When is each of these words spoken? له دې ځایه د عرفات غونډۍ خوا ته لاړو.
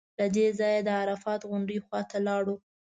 له 0.19 0.25
دې 0.35 0.47
ځایه 0.59 0.79
د 0.83 0.89
عرفات 1.01 1.41
غونډۍ 1.49 1.77
خوا 1.85 2.01
ته 2.09 2.17
لاړو. 2.27 2.55